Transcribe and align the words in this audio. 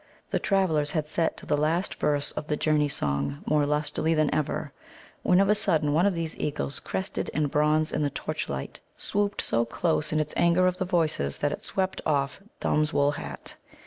The 0.31 0.39
travellers 0.39 0.89
had 0.89 1.07
set 1.07 1.37
to 1.37 1.45
the 1.45 1.55
last 1.55 1.93
verse 1.93 2.31
of 2.31 2.47
the 2.47 2.57
Journey 2.57 2.89
Song 2.89 3.43
more 3.45 3.67
lustily 3.67 4.15
than 4.15 4.33
ever, 4.33 4.71
when 5.21 5.39
of 5.39 5.47
a 5.47 5.53
sudden 5.53 5.93
one 5.93 6.07
of 6.07 6.15
these 6.15 6.35
eagles, 6.39 6.79
crested, 6.79 7.29
and 7.35 7.51
bronze 7.51 7.91
in 7.91 8.01
the 8.01 8.09
torchlight, 8.09 8.79
swooped 8.97 9.41
so 9.43 9.63
close 9.63 10.11
in 10.11 10.19
its 10.19 10.33
anger 10.35 10.65
of 10.65 10.77
the 10.77 10.85
voices 10.85 11.37
that 11.37 11.51
it 11.51 11.63
swept 11.63 12.01
off 12.03 12.41
Thumb's 12.59 12.91
wool 12.91 13.11
hat. 13.11 13.53